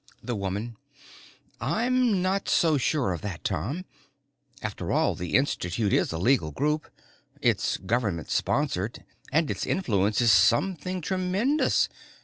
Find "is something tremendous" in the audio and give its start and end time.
10.19-11.87